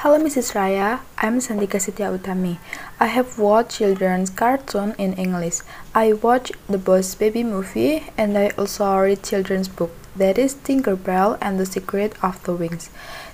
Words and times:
Hello 0.00 0.16
Mrs. 0.16 0.56
Raya, 0.56 1.00
I'm 1.18 1.40
Sandika 1.40 1.76
Setia 1.76 2.08
Utami. 2.08 2.56
I 2.98 3.04
have 3.04 3.38
watched 3.38 3.76
children's 3.76 4.30
cartoon 4.30 4.94
in 4.96 5.12
English. 5.12 5.60
I 5.94 6.14
watched 6.14 6.56
the 6.72 6.78
Boss 6.78 7.14
Baby 7.14 7.44
movie 7.44 8.08
and 8.16 8.32
I 8.38 8.48
also 8.56 8.96
read 8.96 9.22
children's 9.22 9.68
book 9.68 9.92
that 10.16 10.38
is 10.38 10.54
Tinkerbell 10.54 11.36
and 11.42 11.60
the 11.60 11.66
Secret 11.66 12.16
of 12.24 12.42
the 12.44 12.54
Wings. 12.54 12.88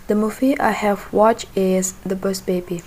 The 0.08 0.16
movie 0.16 0.58
I 0.58 0.72
have 0.72 1.06
watched 1.12 1.46
is 1.54 1.92
The 2.02 2.16
Boss 2.16 2.40
Baby. 2.40 2.82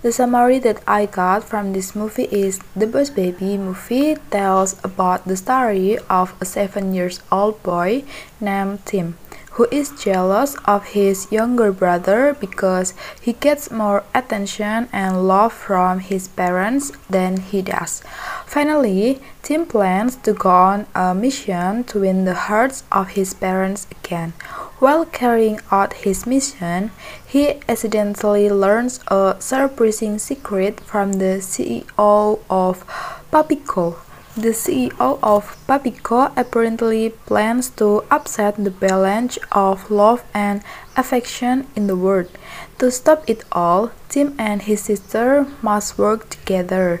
The 0.00 0.12
summary 0.12 0.58
that 0.60 0.80
I 0.88 1.04
got 1.04 1.44
from 1.44 1.74
this 1.74 1.94
movie 1.94 2.32
is 2.32 2.58
The 2.74 2.86
Boss 2.86 3.10
Baby 3.10 3.58
movie 3.58 4.16
tells 4.30 4.80
about 4.82 5.28
the 5.28 5.36
story 5.36 5.98
of 6.08 6.32
a 6.40 6.46
7 6.46 6.94
years 6.94 7.20
old 7.30 7.62
boy 7.62 8.04
named 8.40 8.86
Tim 8.86 9.18
who 9.60 9.68
is 9.70 9.92
jealous 10.00 10.56
of 10.64 10.96
his 10.96 11.30
younger 11.30 11.70
brother 11.70 12.34
because 12.40 12.94
he 13.20 13.34
gets 13.34 13.70
more 13.70 14.02
attention 14.14 14.88
and 14.90 15.28
love 15.28 15.52
from 15.52 15.98
his 15.98 16.28
parents 16.28 16.92
than 17.10 17.36
he 17.36 17.60
does. 17.60 18.02
Finally, 18.46 19.20
Tim 19.42 19.66
plans 19.66 20.16
to 20.16 20.32
go 20.32 20.48
on 20.48 20.86
a 20.94 21.14
mission 21.14 21.84
to 21.84 22.00
win 22.00 22.24
the 22.24 22.48
hearts 22.48 22.84
of 22.90 23.08
his 23.08 23.34
parents 23.34 23.86
again. 23.90 24.32
While 24.78 25.04
carrying 25.04 25.60
out 25.70 26.08
his 26.08 26.26
mission, 26.26 26.90
he 27.26 27.60
accidentally 27.68 28.48
learns 28.48 29.00
a 29.08 29.36
surprising 29.40 30.18
secret 30.18 30.80
from 30.80 31.20
the 31.20 31.44
CEO 31.44 32.38
of 32.48 32.86
PuppyCo. 33.30 34.09
The 34.36 34.50
CEO 34.50 35.18
of 35.24 35.56
PuppyCo 35.66 36.32
apparently 36.36 37.10
plans 37.10 37.68
to 37.70 38.04
upset 38.12 38.62
the 38.62 38.70
balance 38.70 39.38
of 39.50 39.90
love 39.90 40.22
and 40.32 40.62
affection 40.96 41.66
in 41.74 41.88
the 41.88 41.96
world. 41.96 42.30
To 42.78 42.92
stop 42.92 43.24
it 43.28 43.42
all, 43.50 43.90
Tim 44.08 44.36
and 44.38 44.62
his 44.62 44.82
sister 44.82 45.48
must 45.62 45.98
work 45.98 46.30
together, 46.30 47.00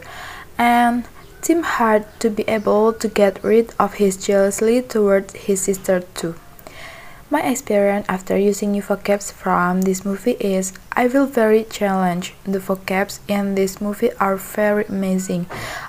and 0.58 1.04
Tim 1.40 1.62
had 1.62 2.04
to 2.18 2.30
be 2.30 2.42
able 2.48 2.92
to 2.94 3.06
get 3.06 3.44
rid 3.44 3.74
of 3.78 3.94
his 3.94 4.16
jealousy 4.16 4.82
towards 4.82 5.34
his 5.34 5.60
sister 5.60 6.00
too. 6.00 6.34
My 7.32 7.42
experience 7.42 8.06
after 8.08 8.36
using 8.36 8.72
new 8.72 8.82
vocabs 8.82 9.32
from 9.32 9.82
this 9.82 10.04
movie 10.04 10.36
is 10.40 10.72
I 10.94 11.08
feel 11.08 11.26
very 11.26 11.62
challenged. 11.62 12.34
The 12.42 12.58
vocabs 12.58 13.20
in 13.28 13.54
this 13.54 13.80
movie 13.80 14.10
are 14.18 14.34
very 14.34 14.84
amazing. 14.88 15.46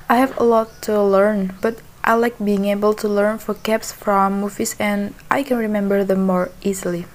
I 0.08 0.17
have 0.17 0.38
a 0.38 0.44
lot 0.44 0.70
to 0.83 1.02
learn, 1.02 1.58
but 1.59 1.81
I 2.03 2.14
like 2.14 2.38
being 2.38 2.66
able 2.66 2.94
to 2.94 3.08
learn 3.08 3.39
vocabs 3.39 3.92
from 3.92 4.39
movies 4.39 4.75
and 4.78 5.16
I 5.31 5.42
can 5.42 5.58
remember 5.58 6.03
them 6.03 6.28
more 6.28 6.52
easily. 6.61 7.08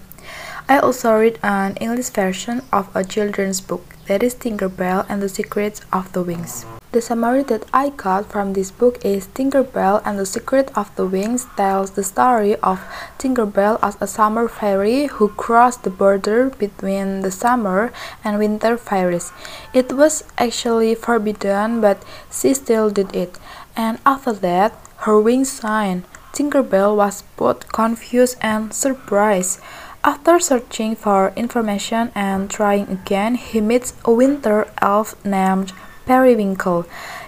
I 0.68 0.80
also 0.80 1.14
read 1.14 1.38
an 1.44 1.76
English 1.76 2.10
version 2.10 2.62
of 2.72 2.90
a 2.96 3.04
children's 3.04 3.60
book 3.60 3.86
that 4.08 4.24
is 4.24 4.34
Tinkerbell 4.34 5.06
and 5.08 5.22
the 5.22 5.28
Secrets 5.28 5.82
of 5.92 6.12
the 6.12 6.24
Wings. 6.24 6.66
The 6.96 7.02
summary 7.02 7.42
that 7.52 7.66
I 7.74 7.90
got 7.90 8.24
from 8.24 8.54
this 8.54 8.70
book 8.70 9.04
is 9.04 9.26
Tinkerbell 9.26 10.00
and 10.06 10.18
the 10.18 10.24
Secret 10.24 10.72
of 10.74 10.88
the 10.96 11.04
Wings 11.04 11.46
tells 11.54 11.90
the 11.90 12.02
story 12.02 12.56
of 12.62 12.80
Tinkerbell 13.18 13.78
as 13.82 13.98
a 14.00 14.06
summer 14.06 14.48
fairy 14.48 15.04
who 15.04 15.28
crossed 15.28 15.82
the 15.82 15.90
border 15.90 16.48
between 16.48 17.20
the 17.20 17.30
summer 17.30 17.92
and 18.24 18.38
winter 18.38 18.78
fairies. 18.78 19.30
It 19.74 19.92
was 19.92 20.24
actually 20.38 20.94
forbidden, 20.94 21.82
but 21.82 22.02
she 22.32 22.54
still 22.54 22.88
did 22.88 23.14
it. 23.14 23.36
And 23.76 23.98
after 24.06 24.32
that, 24.32 24.72
her 25.04 25.20
wings 25.20 25.52
signed. 25.52 26.04
Tinkerbell 26.32 26.96
was 26.96 27.24
both 27.36 27.70
confused 27.72 28.38
and 28.40 28.72
surprised. 28.72 29.60
After 30.02 30.40
searching 30.40 30.96
for 30.96 31.34
information 31.36 32.10
and 32.14 32.48
trying 32.48 32.88
again, 32.88 33.34
he 33.34 33.60
meets 33.60 33.92
a 34.06 34.12
winter 34.12 34.72
elf 34.80 35.14
named 35.26 35.74
periwinkle. 36.06 36.86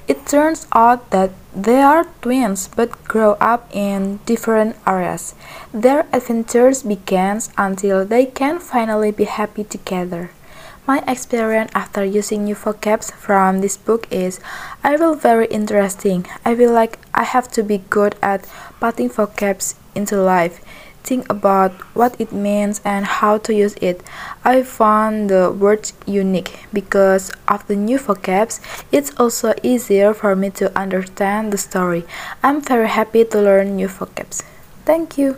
It 0.09 0.25
turns 0.25 0.67
out 0.73 1.11
that 1.11 1.33
they 1.55 1.83
are 1.83 2.07
twins 2.23 2.69
but 2.69 3.05
grow 3.05 3.33
up 3.41 3.69
in 3.75 4.21
different 4.25 4.77
areas. 4.87 5.34
Their 5.75 6.06
adventures 6.12 6.83
begin 6.83 7.41
until 7.59 8.06
they 8.06 8.25
can 8.25 8.59
finally 8.59 9.11
be 9.11 9.25
happy 9.25 9.65
together. 9.65 10.31
My 10.87 11.05
experience 11.06 11.71
after 11.75 12.03
using 12.03 12.44
new 12.44 12.55
vocabs 12.55 13.12
from 13.12 13.61
this 13.61 13.77
book 13.77 14.09
is 14.11 14.41
I 14.83 14.97
feel 14.97 15.15
very 15.15 15.47
interesting. 15.49 16.25
I 16.47 16.56
feel 16.56 16.72
like 16.72 16.99
I 17.12 17.25
have 17.25 17.53
to 17.53 17.62
be 17.62 17.84
good 17.91 18.16
at 18.22 18.49
putting 18.81 19.10
vocabs 19.10 19.75
into 19.95 20.16
life 20.16 20.65
think 21.03 21.31
about 21.31 21.72
what 21.94 22.20
it 22.20 22.32
means 22.32 22.81
and 22.84 23.06
how 23.06 23.38
to 23.38 23.54
use 23.54 23.75
it. 23.81 24.03
I 24.44 24.62
found 24.62 25.31
the 25.31 25.50
words 25.50 25.92
unique 26.06 26.66
because 26.72 27.31
of 27.48 27.66
the 27.66 27.76
new 27.76 27.98
vocabs. 27.98 28.60
It's 28.92 29.12
also 29.19 29.54
easier 29.62 30.12
for 30.14 30.36
me 30.36 30.50
to 30.60 30.76
understand 30.78 31.53
the 31.53 31.59
story. 31.59 32.04
I'm 32.42 32.60
very 32.60 32.88
happy 32.88 33.25
to 33.25 33.41
learn 33.41 33.76
new 33.76 33.88
vocabs. 33.88 34.42
Thank 34.84 35.19
you. 35.19 35.36